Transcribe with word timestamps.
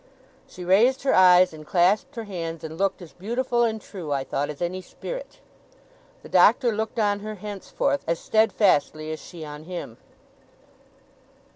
She 0.47 0.63
raised 0.65 1.03
her 1.03 1.13
eyes, 1.13 1.53
and 1.53 1.63
clasped 1.63 2.15
her 2.15 2.23
hands, 2.23 2.63
and 2.63 2.75
looked 2.75 3.03
as 3.03 3.13
beautiful 3.13 3.61
and 3.61 3.79
true, 3.79 4.11
I 4.11 4.23
thought, 4.23 4.49
as 4.49 4.59
any 4.59 4.81
Spirit. 4.81 5.39
The 6.23 6.27
Doctor 6.29 6.71
looked 6.75 6.97
on 6.97 7.19
her, 7.19 7.35
henceforth, 7.35 8.03
as 8.07 8.17
steadfastly 8.19 9.11
as 9.11 9.19
she 9.19 9.45
on 9.45 9.65
him. 9.65 9.97